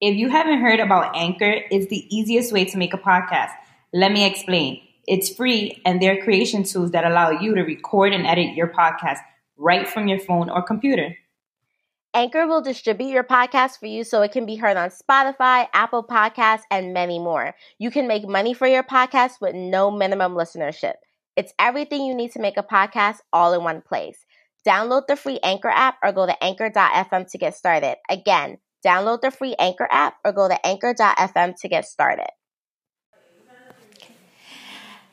[0.00, 3.50] If you haven't heard about Anchor, it's the easiest way to make a podcast.
[3.92, 4.80] Let me explain.
[5.06, 8.68] It's free and there are creation tools that allow you to record and edit your
[8.68, 9.18] podcast
[9.58, 11.16] right from your phone or computer.
[12.14, 16.02] Anchor will distribute your podcast for you so it can be heard on Spotify, Apple
[16.02, 17.54] Podcasts, and many more.
[17.78, 20.94] You can make money for your podcast with no minimum listenership.
[21.36, 24.24] It's everything you need to make a podcast all in one place.
[24.66, 27.96] Download the free Anchor app or go to anchor.fm to get started.
[28.08, 32.30] Again, Download the free Anchor app or go to anchor.fm to get started.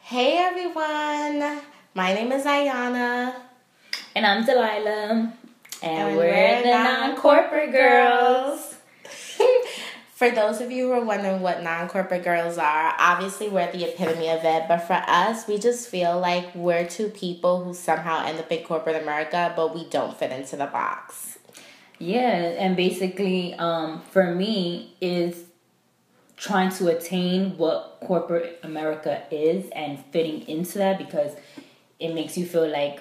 [0.02, 1.62] Hey everyone,
[1.94, 3.36] my name is Ayana.
[4.16, 5.34] And I'm Delilah.
[5.84, 8.76] And, and we're, we're, the non corporate girls.
[10.16, 13.84] for those of you who are wondering what non corporate girls are, obviously we're the
[13.84, 14.64] epitome of it.
[14.70, 18.64] But for us, we just feel like we're two people who somehow end up in
[18.64, 21.37] corporate America, but we don't fit into the box.
[22.00, 22.30] Yeah,
[22.60, 25.44] and basically, um, for me, is
[26.36, 31.32] trying to attain what corporate America is and fitting into that because
[32.00, 33.00] it makes you feel like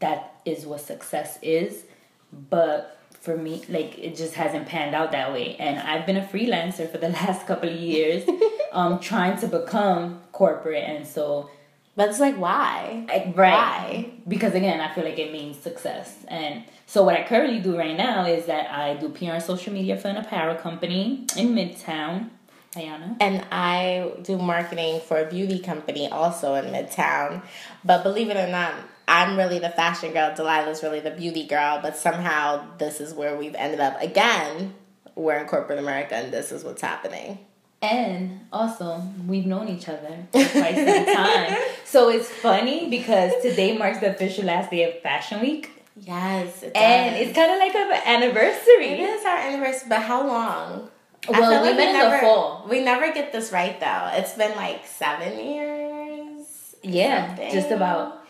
[0.00, 1.84] that is what success is.
[2.32, 5.56] But for me, like it just hasn't panned out that way.
[5.56, 8.26] And I've been a freelancer for the last couple of years,
[8.72, 11.50] um, trying to become corporate, and so.
[11.98, 13.04] But it's like why?
[13.08, 13.52] Like, right.
[13.52, 14.10] Why?
[14.26, 17.94] Because again, I feel like it means success and so what I currently do right
[17.94, 22.30] now is that I do PR and social media for an apparel company in Midtown.
[22.72, 23.14] Ayana.
[23.20, 27.42] And I do marketing for a beauty company also in Midtown.
[27.84, 28.72] But believe it or not,
[29.06, 30.34] I'm really the fashion girl.
[30.34, 31.80] Delilah's really the beauty girl.
[31.82, 34.74] But somehow this is where we've ended up again.
[35.14, 37.38] We're in corporate America and this is what's happening.
[37.80, 41.56] And also, we've known each other for quite some time.
[41.84, 45.70] so it's funny because today marks the official last day of Fashion Week.
[46.00, 48.86] Yes, it and it's kind of like an anniversary.
[48.90, 50.90] It is our anniversary, but how long?
[51.28, 52.66] Well, we like met in the fall.
[52.68, 54.10] We never get this right though.
[54.12, 56.46] It's been like seven years.
[56.82, 57.52] Yeah, something.
[57.52, 58.24] just about.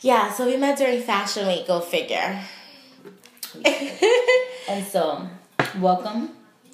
[0.00, 1.66] Yeah, so we met during Fashion Week.
[1.66, 2.42] Go figure.
[4.68, 5.28] and so,
[5.78, 6.30] welcome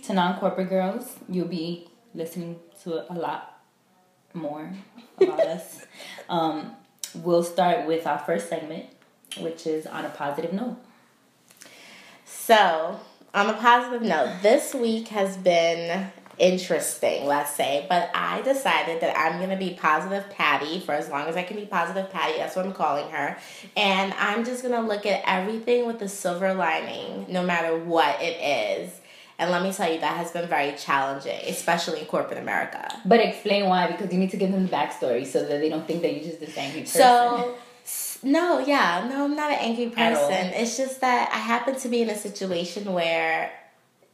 [0.09, 1.17] to Non Corporate Girls.
[1.29, 3.61] You'll be listening to a lot
[4.33, 4.73] more
[5.21, 5.85] about us.
[6.31, 6.75] Um,
[7.15, 8.87] we'll start with our first segment,
[9.39, 10.79] which is on a positive note.
[12.25, 12.99] So,
[13.35, 19.15] on a positive note, this week has been interesting, let's say, but I decided that
[19.19, 22.39] I'm going to be positive Patty for as long as I can be positive Patty.
[22.39, 23.37] That's what I'm calling her.
[23.77, 28.23] And I'm just going to look at everything with the silver lining, no matter what
[28.23, 29.01] it is.
[29.38, 32.88] And let me tell you, that has been very challenging, especially in corporate America.
[33.04, 35.87] But explain why, because you need to give them the backstory so that they don't
[35.87, 37.03] think that you're just this angry person.
[37.03, 37.56] So,
[38.25, 40.47] no, yeah, no, I'm not an angry person.
[40.54, 43.53] It's just that I happen to be in a situation where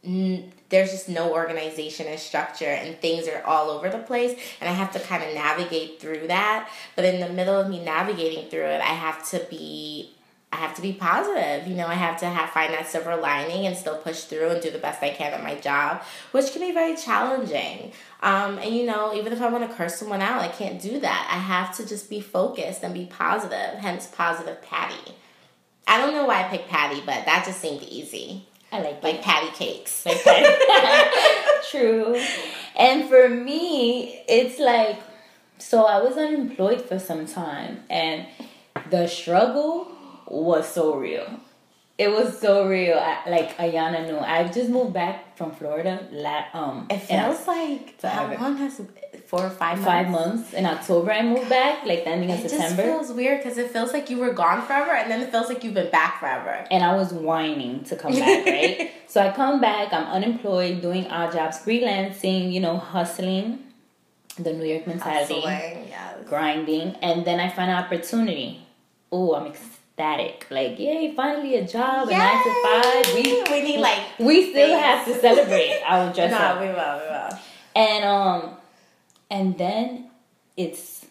[0.05, 4.69] n- there's just no organization and structure, and things are all over the place, and
[4.69, 6.69] I have to kind of navigate through that.
[6.97, 10.11] But in the middle of me navigating through it, I have to be
[10.55, 11.67] I have to be positive.
[11.67, 14.63] You know, I have to have find that silver lining and still push through and
[14.63, 17.91] do the best I can at my job, which can be very challenging.
[18.23, 21.01] Um, and you know, even if I want to curse someone out, I can't do
[21.01, 21.29] that.
[21.29, 23.81] I have to just be focused and be positive.
[23.81, 25.17] Hence, positive Patty.
[25.89, 28.47] I don't know why I picked Patty, but that just seemed easy.
[28.71, 30.07] I like like patty cakes.
[30.07, 30.47] Like patty.
[31.71, 32.21] True.
[32.77, 35.01] And for me, it's like
[35.59, 38.27] so I was unemployed for some time, and
[38.91, 39.94] the struggle
[40.35, 41.41] was so real.
[41.97, 42.99] It was so real.
[42.99, 44.19] I, like Ayana knew.
[44.19, 46.05] I just moved back from Florida.
[46.11, 48.81] La- um, it feels like how long has
[49.27, 49.85] four or five months?
[49.85, 51.13] five months in October.
[51.13, 52.83] I moved back, like the ending of it September.
[52.83, 55.31] It just feels weird because it feels like you were gone forever, and then it
[55.31, 56.67] feels like you've been back forever.
[56.69, 58.91] And I was whining to come back, right?
[59.07, 59.93] so I come back.
[59.93, 62.53] I'm unemployed, doing odd jobs, freelancing.
[62.53, 63.61] You know, hustling.
[64.37, 66.29] The New York mentality, hustling, yes.
[66.29, 68.67] grinding, and then I find an opportunity.
[69.13, 70.47] Oh, I'm excited ecstatic.
[70.51, 72.17] Like, yay, finally a job, yay!
[72.17, 73.15] a nine to five.
[73.15, 74.81] We, we need like we still things.
[74.81, 76.61] have to celebrate our dress no, up.
[76.61, 77.39] we will, we will.
[77.77, 78.57] And um
[79.31, 80.11] and then
[80.57, 81.07] it's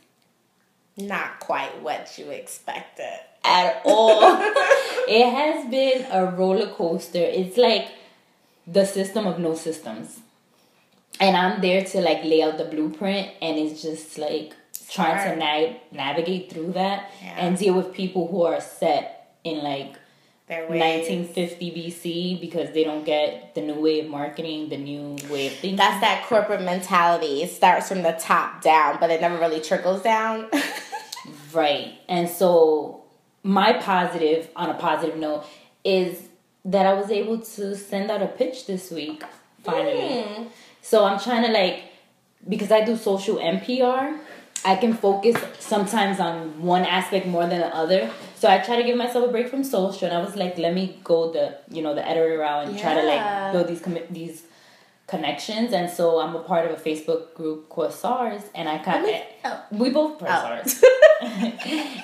[0.98, 3.20] not quite what you expected.
[3.44, 4.38] At all.
[5.08, 7.20] it has been a roller coaster.
[7.20, 7.90] It's like
[8.68, 10.20] the system of no systems.
[11.20, 14.54] And I'm there to like lay out the blueprint and it's just like
[14.94, 17.36] trying to na- navigate through that yeah.
[17.38, 19.98] and deal with people who are set in like
[20.48, 25.54] 1950 BC because they don't get the new way of marketing, the new way of
[25.54, 25.78] thinking.
[25.78, 27.42] That's that corporate mentality.
[27.42, 30.50] It starts from the top down, but it never really trickles down.
[31.54, 31.94] right.
[32.08, 33.04] And so
[33.42, 35.46] my positive on a positive note
[35.84, 36.30] is
[36.66, 39.24] that I was able to send out a pitch this week
[39.64, 40.24] finally.
[40.24, 40.48] Mm.
[40.82, 41.84] So I'm trying to like
[42.48, 44.20] because I do social and PR.
[44.66, 48.10] I can focus sometimes on one aspect more than the other.
[48.36, 50.74] So I try to give myself a break from social, and I was like, let
[50.74, 52.82] me go the you know the editor route and yeah.
[52.82, 54.44] try to like build these commit these
[55.14, 59.06] connections and so I'm a part of a Facebook group called SARS and I kind
[59.06, 59.16] of
[59.46, 59.64] oh.
[59.72, 60.68] we both part oh.
[60.68, 60.84] SARS.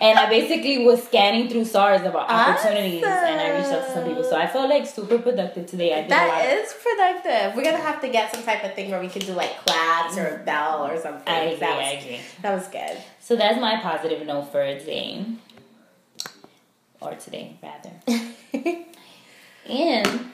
[0.02, 3.32] And I basically was scanning through SARS about opportunities awesome.
[3.32, 4.24] and I reached out to some people.
[4.24, 5.94] So I felt like super productive today.
[5.94, 7.56] I did that is productive.
[7.56, 10.18] We're gonna have to get some type of thing where we could do like claps
[10.18, 11.28] or a bell or something.
[11.28, 12.20] I agree, that was, I agree.
[12.44, 12.98] that was good.
[13.20, 15.26] So that's my positive note for today
[17.02, 18.86] or today rather.
[19.70, 20.29] And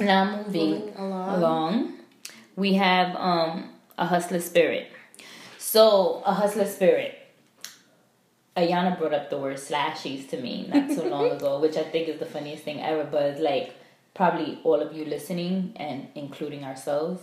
[0.00, 1.34] now moving, moving along.
[1.34, 1.92] along,
[2.56, 4.88] we have um, a hustler spirit.
[5.58, 7.18] So a hustler spirit.
[8.56, 12.08] Ayana brought up the word slashies to me not so long ago, which I think
[12.08, 13.04] is the funniest thing ever.
[13.04, 13.74] But like
[14.14, 17.22] probably all of you listening and including ourselves.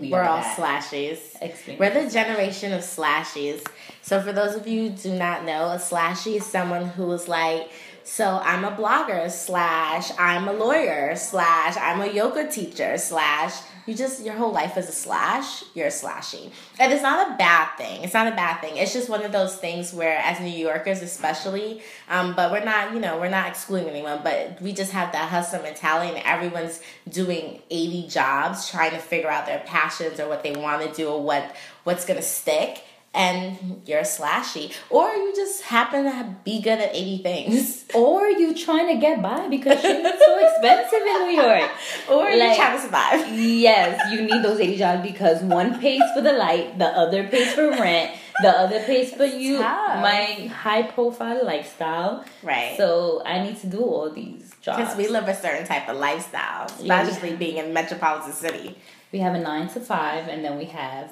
[0.00, 1.18] We are all slashies.
[1.42, 3.66] Explain We're the generation of slashies.
[4.00, 7.28] So for those of you who do not know, a slashie is someone who is
[7.28, 7.70] like
[8.08, 13.94] so I'm a blogger slash I'm a lawyer slash I'm a yoga teacher slash you
[13.94, 17.68] just your whole life is a slash you're a slashy and it's not a bad
[17.76, 18.78] thing it's not a bad thing.
[18.78, 22.94] It's just one of those things where as new yorkers especially um, but we're not
[22.94, 26.80] you know we're not excluding anyone but we just have that hustle mentality and everyone's
[27.10, 31.10] doing 80 jobs trying to figure out their passions or what they want to do
[31.10, 32.84] or what what's gonna stick
[33.14, 37.84] and you're slashy, or you just happen to be good at 80 things.
[37.94, 41.70] Or you're trying to get by because shit's so expensive in New York.
[42.10, 43.38] Or like, you're trying to survive.
[43.38, 47.54] Yes, you need those 80 jobs because one pays for the light, the other pays
[47.54, 52.24] for rent, the other pays for you my high profile lifestyle.
[52.42, 52.76] Right.
[52.76, 54.78] So I need to do all these jobs.
[54.78, 57.36] Because we live a certain type of lifestyle, especially yeah.
[57.36, 58.76] being in metropolitan city.
[59.12, 61.10] We have a nine to five, and then we have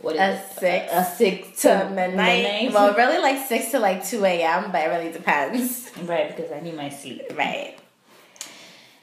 [0.00, 0.58] what is a it?
[0.58, 2.42] six a, a six to, to midnight.
[2.42, 2.72] midnight.
[2.72, 5.90] Well, really like six to like two a.m., but it really depends.
[6.02, 7.22] Right, because I need my sleep.
[7.36, 7.76] Right.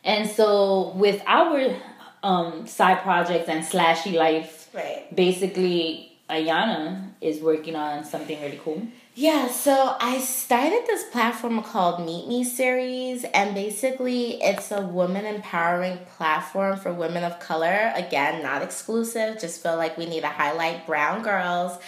[0.03, 1.75] And so with our
[2.23, 5.13] um, side projects and slashy life, right.
[5.13, 8.87] basically Ayana is working on something really cool.
[9.17, 15.23] Yeah, so I started this platform called Meet Me Series, and basically it's a woman
[15.23, 17.93] empowering platform for women of color.
[17.95, 21.79] Again, not exclusive, just feel like we need to highlight brown girls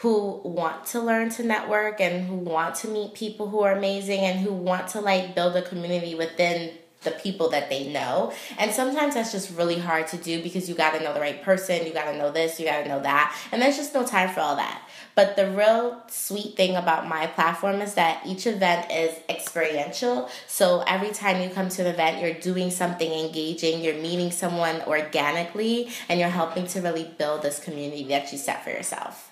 [0.00, 4.18] who want to learn to network and who want to meet people who are amazing
[4.18, 8.32] and who want to like build a community within the people that they know.
[8.58, 11.42] And sometimes that's just really hard to do because you got to know the right
[11.42, 13.36] person, you got to know this, you got to know that.
[13.50, 14.82] And there's just no time for all that.
[15.14, 20.30] But the real sweet thing about my platform is that each event is experiential.
[20.46, 24.80] So every time you come to an event, you're doing something engaging, you're meeting someone
[24.82, 29.30] organically, and you're helping to really build this community that you set for yourself.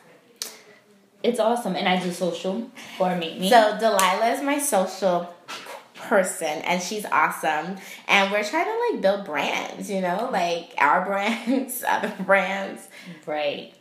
[1.23, 1.77] It's awesome.
[1.77, 3.51] And I do social for Meet Me.
[3.51, 5.35] So Delilah is my social
[6.03, 7.77] person and she's awesome
[8.09, 12.89] and we're trying to like build brands you know like our brands other brands
[13.27, 13.75] right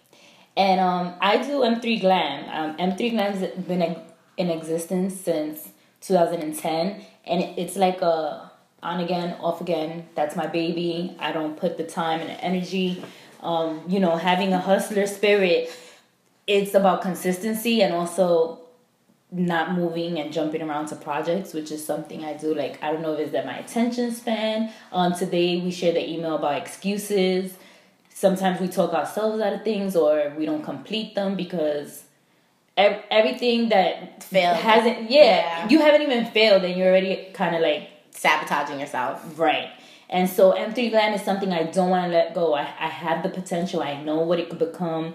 [0.60, 2.50] and um, I do M3 Glam.
[2.50, 3.96] Um, M3 Glam's been
[4.36, 5.70] in existence since
[6.02, 8.52] 2010, and it's like a
[8.84, 10.10] on again, off again.
[10.16, 11.16] That's my baby.
[11.18, 13.04] I don't put the time and the energy.
[13.42, 15.72] Um, you know, having a hustler spirit,
[16.46, 18.60] it's about consistency and also
[19.32, 22.54] not moving and jumping around to projects, which is something I do.
[22.54, 24.72] Like I don't know if it's that my attention span.
[24.92, 27.54] Um, today we shared the email about excuses.
[28.10, 32.04] Sometimes we talk ourselves out of things or we don't complete them because
[32.76, 34.58] ev- everything that failed.
[34.58, 39.38] hasn't yeah, yeah, you haven't even failed and you're already kind of like sabotaging yourself.
[39.38, 39.70] Right.
[40.10, 42.56] And so m3 glam is something i don't want to let go.
[42.56, 43.84] I, I have the potential.
[43.84, 45.14] I know what it could become.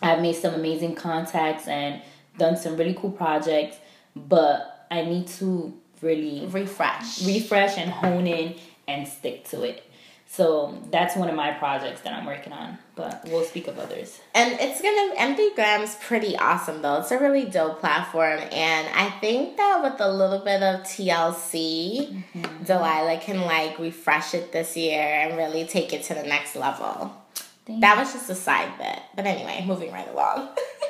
[0.00, 2.02] I've made some amazing contacts and
[2.38, 3.76] done some really cool projects
[4.14, 8.54] but i need to really refresh refresh and hone in
[8.88, 9.84] and stick to it
[10.32, 14.18] so that's one of my projects that I'm working on, but we'll speak of others.
[14.34, 17.00] And it's gonna M3 Glam's pretty awesome though.
[17.00, 22.08] It's a really dope platform, and I think that with a little bit of TLC,
[22.08, 22.64] mm-hmm.
[22.64, 27.14] Delilah can like refresh it this year and really take it to the next level.
[27.68, 30.48] That was just a side bit, but anyway, moving right along.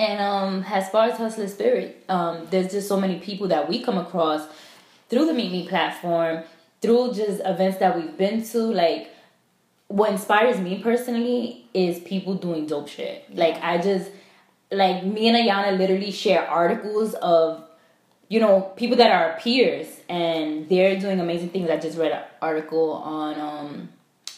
[0.00, 3.82] and um, as far as Hustler Spirit, um, there's just so many people that we
[3.82, 4.48] come across
[5.10, 6.42] through the Meet Me platform
[6.80, 9.14] through just events that we've been to, like
[9.88, 13.24] what inspires me personally is people doing dope shit.
[13.36, 14.10] Like I just
[14.70, 17.62] like me and Ayana literally share articles of
[18.28, 21.68] you know people that are peers and they're doing amazing things.
[21.68, 23.88] I just read an article on um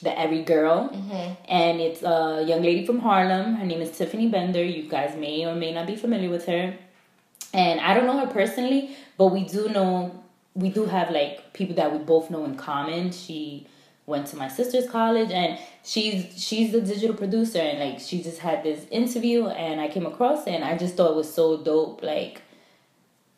[0.02, 1.34] the Everygirl, mm-hmm.
[1.48, 3.54] and it's a young lady from Harlem.
[3.54, 4.64] Her name is Tiffany Bender.
[4.64, 6.74] You guys may or may not be familiar with her,
[7.54, 10.22] and I don't know her personally, but we do know
[10.54, 13.10] we do have like people that we both know in common.
[13.12, 13.66] She
[14.06, 18.38] went to my sister's college and she's she's the digital producer and like she just
[18.40, 21.62] had this interview and I came across it and I just thought it was so
[21.62, 22.42] dope like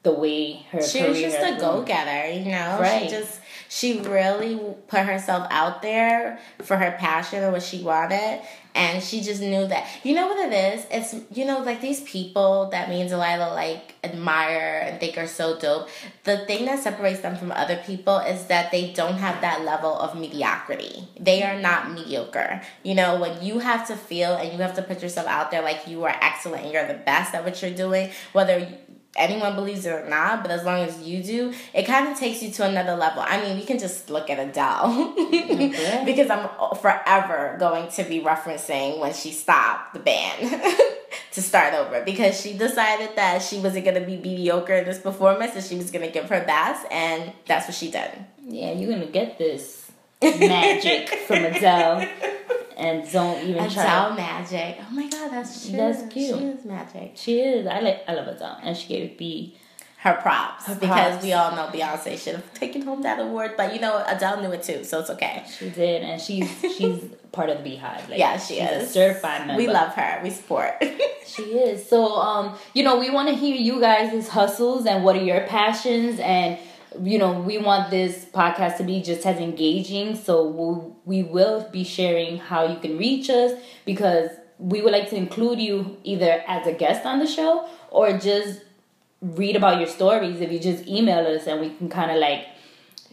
[0.05, 2.79] the way her she was just a go getter, you know.
[2.79, 3.05] Right.
[3.05, 8.43] She just she really put herself out there for her passion or what she wanted,
[8.75, 9.89] and she just knew that.
[10.03, 10.87] You know what it is?
[10.91, 15.27] It's you know like these people that me and Delilah like admire and think are
[15.27, 15.89] so dope.
[16.25, 19.99] The thing that separates them from other people is that they don't have that level
[19.99, 21.09] of mediocrity.
[21.19, 22.61] They are not mediocre.
[22.83, 25.63] You know when you have to feel and you have to put yourself out there
[25.63, 28.69] like you are excellent and you're the best at what you're doing, whether
[29.17, 32.43] anyone believes it or not, but as long as you do, it kind of takes
[32.43, 33.23] you to another level.
[33.27, 36.05] I mean, we can just look at Adele mm-hmm.
[36.05, 40.63] because I'm forever going to be referencing when she stopped the band
[41.33, 44.99] to start over because she decided that she wasn't going to be mediocre in this
[44.99, 48.11] performance and she was going to give her best, and that's what she did.
[48.47, 49.91] Yeah, you're going to get this
[50.23, 52.09] magic from Adele
[52.77, 54.17] and don't even Adele try.
[54.17, 54.79] magic.
[54.81, 55.77] Oh my god, that's true.
[55.77, 56.39] That's cute.
[56.39, 57.13] She is magic.
[57.15, 57.67] She is.
[57.67, 58.05] I like.
[58.09, 59.57] I love Adele, and she gave B
[60.05, 63.73] her props, her because we all know Beyonce should have taken home that award, but
[63.73, 65.45] you know Adele knew it too, so it's okay.
[65.59, 67.03] She did, and she's she's
[67.33, 68.11] part of the BeyHive.
[68.11, 69.63] Like, yeah, she is a certified member.
[69.63, 70.21] We love her.
[70.23, 70.75] We support.
[71.27, 71.89] she is.
[71.89, 75.41] So, um, you know, we want to hear you guys' hustles and what are your
[75.47, 76.59] passions and
[77.03, 80.17] you know, we want this podcast to be just as engaging.
[80.17, 83.53] So we'll, we will be sharing how you can reach us
[83.85, 88.17] because we would like to include you either as a guest on the show or
[88.19, 88.61] just
[89.21, 90.41] read about your stories.
[90.41, 92.47] If you just email us and we can kind of like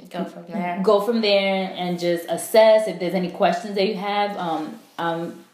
[0.09, 0.79] go from there.
[0.83, 4.37] go from there and just assess if there's any questions that you have.
[4.37, 5.45] Um um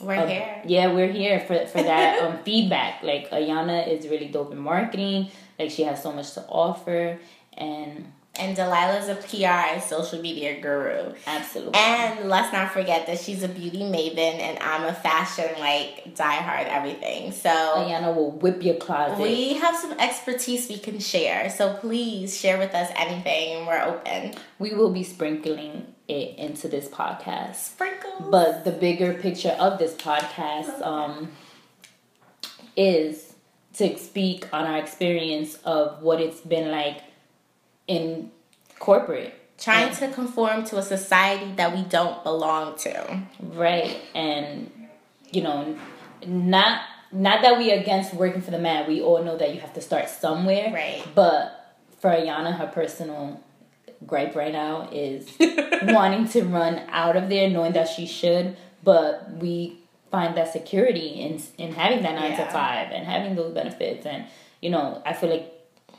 [0.00, 0.62] we're uh, here.
[0.66, 3.02] yeah we're here for for that um feedback.
[3.02, 5.28] Like ayana is really dope in marketing.
[5.58, 7.18] Like she has so much to offer
[7.56, 11.14] and and Delilah's a PR and social media guru.
[11.26, 11.74] Absolutely.
[11.76, 16.66] And let's not forget that she's a beauty maven and I'm a fashion like diehard
[16.66, 17.30] everything.
[17.30, 19.22] So Ayana will whip your closet.
[19.22, 21.48] We have some expertise we can share.
[21.48, 24.34] So please share with us anything we're open.
[24.58, 27.54] We will be sprinkling it into this podcast.
[27.54, 28.30] Sprinkles.
[28.30, 31.30] But the bigger picture of this podcast um,
[32.76, 33.34] is
[33.74, 37.02] to speak on our experience of what it's been like
[37.86, 38.30] in
[38.78, 39.34] corporate.
[39.58, 43.22] Trying and, to conform to a society that we don't belong to.
[43.40, 44.70] Right and
[45.30, 45.76] you know
[46.26, 49.72] not not that we against working for the man we all know that you have
[49.74, 50.72] to start somewhere.
[50.72, 51.04] Right.
[51.14, 53.40] But for ayana her personal
[54.06, 55.32] gripe right now is
[55.84, 59.78] wanting to run out of there knowing that she should but we
[60.10, 62.44] find that security in in having that nine yeah.
[62.44, 64.26] to five and having those benefits and
[64.60, 65.53] you know i feel like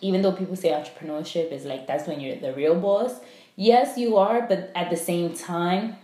[0.06, 3.20] even though people say entrepreneurship is like that's when you're the real boss
[3.56, 5.96] yes you are but at the same time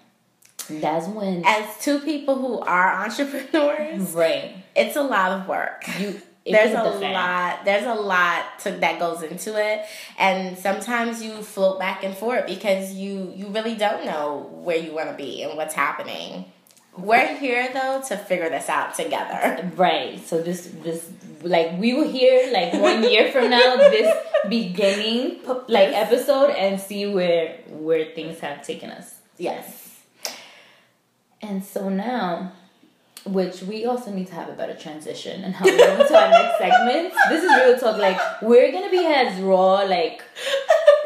[0.69, 6.21] that's when as two people who are entrepreneurs right it's a lot of work you
[6.45, 9.85] there's a the lot there's a lot to, that goes into it
[10.17, 14.91] and sometimes you float back and forth because you you really don't know where you
[14.91, 16.45] want to be and what's happening
[16.97, 19.69] we're here though to figure this out together.
[19.75, 20.19] Right.
[20.25, 21.09] So this this
[21.43, 24.15] like we will hear like one year from now this
[24.49, 29.15] beginning like episode and see where where things have taken us.
[29.37, 30.01] Yes.
[31.41, 32.53] And so now
[33.25, 36.29] which we also need to have a better transition and how we go into our
[36.29, 37.13] next segment.
[37.29, 37.97] This is real talk.
[37.97, 39.83] Like we're gonna be as raw.
[39.83, 40.23] Like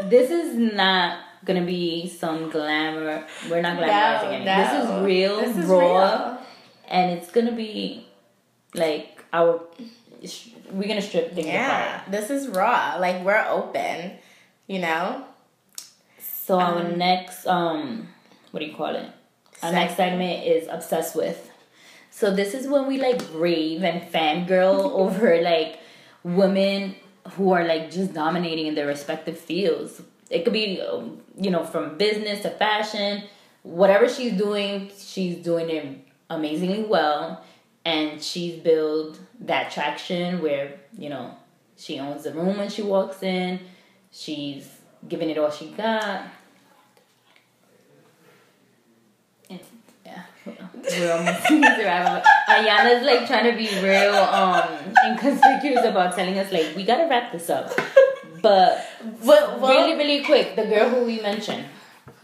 [0.04, 3.26] this is not gonna be some glamour.
[3.50, 4.64] We're not glamorizing no, no.
[4.64, 6.38] This is real, this is raw, real.
[6.88, 8.08] and it's gonna be
[8.74, 9.62] like our.
[10.72, 12.12] We're gonna strip things yeah, apart.
[12.12, 12.98] this is raw.
[13.00, 14.14] Like we're open,
[14.68, 15.26] you know.
[16.20, 18.08] So um, our next, um,
[18.52, 19.10] what do you call it?
[19.62, 21.52] Our next segment is obsessed with.
[22.10, 25.80] So this is when we like rave and fangirl over like
[26.24, 26.96] women
[27.34, 31.64] who are like just dominating in their respective fields it could be um, you know
[31.64, 33.24] from business to fashion
[33.64, 35.98] whatever she's doing she's doing it
[36.30, 37.44] amazingly well
[37.86, 41.36] and she's built that traction where you know
[41.78, 43.60] she owns the room when she walks in.
[44.12, 44.68] She's
[45.08, 46.24] giving it all she got.
[50.06, 50.24] Yeah.
[50.46, 51.46] We're almost
[52.48, 54.70] Ayana's like trying to be real um
[55.06, 57.72] inconspicuous about telling us like we gotta wrap this up.
[58.42, 58.86] But,
[59.60, 61.66] really, really quick, the girl who we mentioned.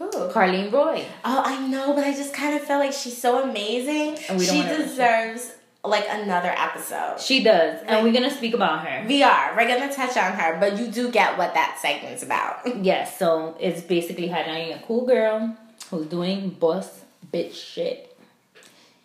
[0.02, 0.28] Who?
[0.28, 1.04] Carlene Roy.
[1.24, 4.16] Oh, I know, but I just kind of feel like she's so amazing.
[4.40, 5.52] she deserves
[5.84, 7.20] like another episode.
[7.20, 9.04] She does, like, and we're gonna speak about her.
[9.06, 9.54] We are.
[9.56, 12.60] We're gonna touch on her, but you do get what that segment's about.
[12.82, 13.16] Yes.
[13.18, 15.56] So it's basically highlighting a cool girl
[15.90, 18.16] who's doing boss bitch shit,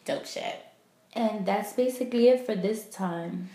[0.05, 0.65] dope shit,
[1.13, 3.49] and that's basically it for this time.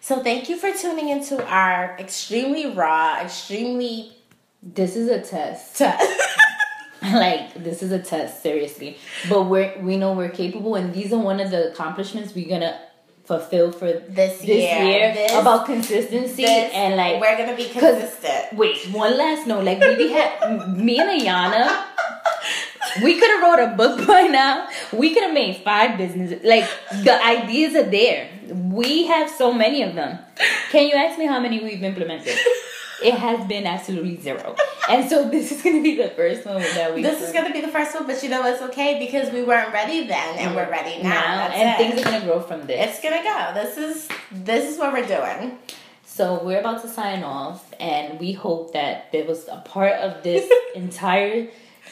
[0.00, 4.12] So thank you for tuning into our extremely raw, extremely.
[4.62, 5.76] This is a test.
[5.78, 6.40] Test.
[7.14, 8.98] like this is a test, seriously.
[9.28, 12.80] But we're we know we're capable, and these are one of the accomplishments we're gonna
[13.24, 17.68] fulfill for this, this year, year this, about consistency this, and like we're gonna be
[17.68, 18.52] consistent.
[18.54, 19.64] Wait, one last note.
[19.64, 21.84] Like we had me and Ayana.
[23.02, 24.68] we could have wrote a book by now.
[24.92, 26.42] We could have made five businesses.
[26.44, 26.68] Like
[27.04, 28.30] the ideas are there.
[28.48, 30.18] We have so many of them.
[30.70, 32.36] Can you ask me how many we've implemented?
[33.02, 34.56] It has been absolutely zero.
[34.88, 37.02] And so this is going to be the first one that we.
[37.02, 39.42] This is going to be the first one, but you know it's okay because we
[39.42, 41.10] weren't ready then, and we're ready now.
[41.10, 41.76] now and it.
[41.76, 42.90] things are going to grow from this.
[42.90, 43.52] It's going to go.
[43.54, 45.58] This is this is what we're doing.
[46.04, 50.22] So we're about to sign off, and we hope that there was a part of
[50.22, 51.48] this entire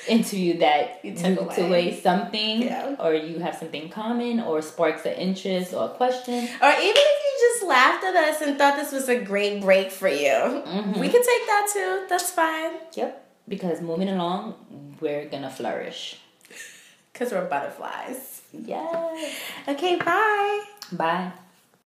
[0.09, 1.67] interview that you took, away.
[1.67, 2.01] away.
[2.01, 2.97] something yeah.
[2.99, 7.23] or you have something common or sparks an interest or a question or even if
[7.25, 10.29] you just laughed at us and thought this was a great break for you.
[10.29, 11.01] Mm-hmm.
[11.01, 12.07] we can take that too.
[12.09, 12.73] That's fine.
[12.95, 13.11] Yep.
[13.49, 14.55] Because moving along
[15.01, 16.19] we're gonna flourish.
[17.13, 18.43] Because we're butterflies.
[18.53, 19.15] Yeah
[19.69, 20.65] okay bye.
[20.93, 21.33] Bye